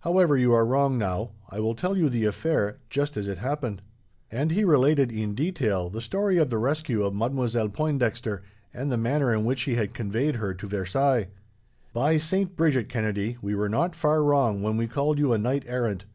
[0.00, 1.32] However, you are wrong now.
[1.50, 3.82] I will tell you the affair, just as it happened."
[4.32, 8.40] And he related, in detail, the story of the rescue of Mademoiselle Pointdexter,
[8.72, 11.28] and the manner in which he had conveyed her to Versailles.
[11.92, 15.64] "By Saint Bridget, Kennedy, we were not far wrong when we called you a knight
[15.66, 16.06] errant.